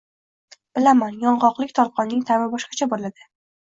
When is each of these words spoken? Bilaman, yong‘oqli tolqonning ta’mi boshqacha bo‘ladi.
Bilaman, 0.77 1.19
yong‘oqli 1.25 1.69
tolqonning 1.81 2.25
ta’mi 2.31 2.49
boshqacha 2.55 2.93
bo‘ladi. 2.95 3.29